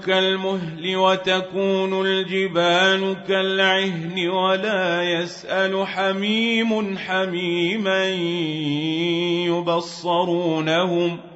كالمهل 0.00 0.96
وتكون 0.96 2.06
الجبال 2.06 3.16
كالعهن 3.28 4.28
ولا 4.28 5.02
يسأل 5.02 5.86
حميم 5.86 6.98
حميما 6.98 8.04
يبصرونهم 9.48 11.16
ۖ 11.16 11.35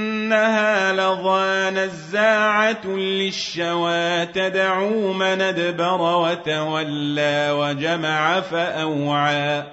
إنها 0.31 0.93
لظى 0.93 1.79
نزاعة 1.79 2.87
للشوى 2.87 4.25
تدعو 4.25 5.13
من 5.13 5.41
أدبر 5.41 6.01
وتولى 6.01 7.51
وجمع 7.51 8.39
فأوعى. 8.39 9.63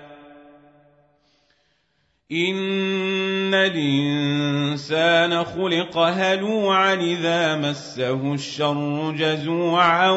إن 2.32 3.54
الإنسان 3.54 5.44
خلق 5.44 5.98
هلوعا 5.98 6.94
إذا 6.94 7.56
مسه 7.56 8.34
الشر 8.34 9.14
جزوعا 9.18 10.10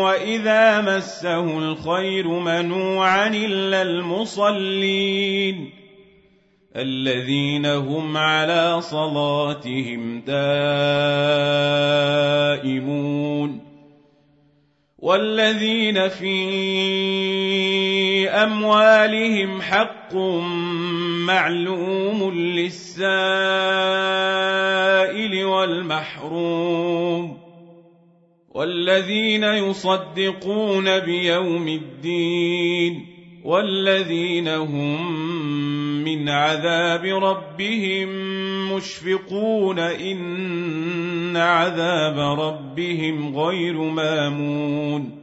وإذا 0.00 0.80
مسه 0.80 1.58
الخير 1.58 2.28
منوعا 2.28 3.28
إلا 3.28 3.82
المصلين. 3.82 5.81
الذين 6.76 7.66
هم 7.66 8.16
على 8.16 8.80
صلاتهم 8.80 10.20
دائمون 10.20 10.42
والذين 14.98 16.08
في 16.08 16.32
أموالهم 18.30 19.62
حق 19.62 20.14
معلوم 21.26 22.34
للسائل 22.34 23.04
والمحروم 25.44 27.38
والذين 28.50 29.44
يصدقون 29.44 30.98
بيوم 31.00 31.68
الدين 31.68 33.21
والذين 33.44 34.48
هم 34.48 35.24
من 36.04 36.28
عذاب 36.28 37.04
ربهم 37.04 38.08
مشفقون 38.74 39.78
إن 39.78 41.36
عذاب 41.36 42.18
ربهم 42.18 43.38
غير 43.38 43.76
مامون 43.76 45.22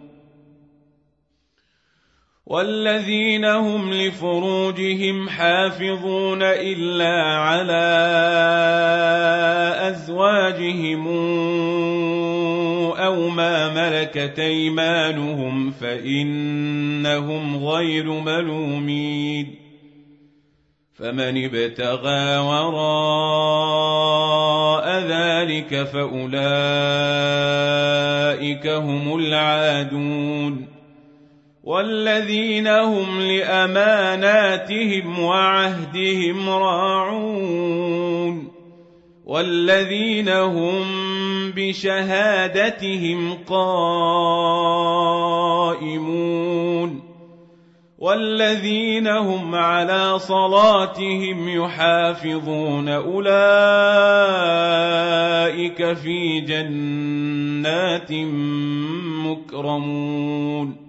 والذين 2.45 3.45
هم 3.45 3.93
لفروجهم 3.93 5.29
حافظون 5.29 6.41
إلا 6.41 7.37
على 7.37 7.89
أزواجهم 9.89 11.07
أو 13.09 13.29
ما 13.29 13.73
ملكت 13.73 14.39
أيمانهم 14.39 15.71
فإنهم 15.71 17.65
غير 17.65 18.11
ملومين 18.11 19.55
فمن 20.93 21.45
ابتغى 21.45 22.37
وراء 22.37 22.89
ذلك 24.99 25.83
فأولئك 25.83 26.37
هم 28.67 29.15
العادون 29.15 30.67
والذين 31.63 32.67
هم 32.67 33.21
لأماناتهم 33.21 35.19
وعهدهم 35.19 36.49
راعون 36.49 38.48
والذين 39.29 40.29
هم 40.29 40.83
بشهادتهم 41.55 43.33
قائمون 43.47 43.69
والذين 47.97 49.07
هم 49.07 49.55
على 49.55 50.19
صلاتهم 50.19 51.49
يحافظون 51.49 52.89
اولئك 52.89 53.23
في 55.93 56.41
جنات 56.41 58.11
مكرمون 59.25 60.88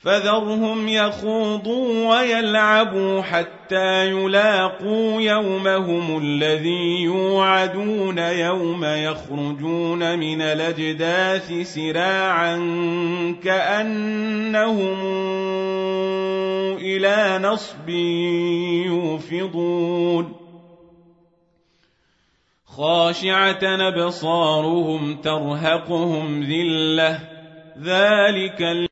فذرهم 0.00 0.88
يخوضوا 0.88 2.14
ويلعبوا 2.14 3.22
حتى 3.22 4.10
يلاقوا 4.10 5.20
يومهم 5.20 6.18
الذي 6.18 7.02
يوعدون 7.02 8.18
يوم 8.18 8.84
يخرجون 8.84 10.18
من 10.18 10.42
الأجداث 10.42 11.52
سراعا 11.74 12.56
كأنهم 13.44 14.98
إلى 16.76 17.38
نصب 17.42 17.88
يوفضون. 18.86 20.32
خاشعة 22.66 23.62
أبصارهم 23.62 25.16
ترهقهم 25.16 26.42
ذلة. 26.42 27.20
ذلك 27.82 28.88